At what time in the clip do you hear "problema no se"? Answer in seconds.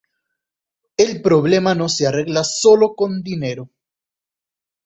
1.21-2.07